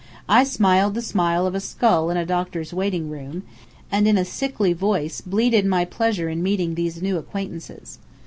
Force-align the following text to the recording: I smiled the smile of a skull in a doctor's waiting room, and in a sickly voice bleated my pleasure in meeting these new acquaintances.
I 0.27 0.43
smiled 0.45 0.95
the 0.95 1.01
smile 1.03 1.45
of 1.45 1.53
a 1.53 1.59
skull 1.59 2.09
in 2.09 2.17
a 2.17 2.25
doctor's 2.25 2.73
waiting 2.73 3.11
room, 3.11 3.43
and 3.91 4.07
in 4.07 4.17
a 4.17 4.25
sickly 4.25 4.73
voice 4.73 5.21
bleated 5.23 5.63
my 5.67 5.85
pleasure 5.85 6.27
in 6.27 6.41
meeting 6.41 6.73
these 6.73 7.03
new 7.03 7.19
acquaintances. 7.19 7.99